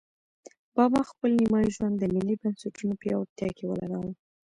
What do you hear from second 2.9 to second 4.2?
پیاوړتیا کې ولګاوه.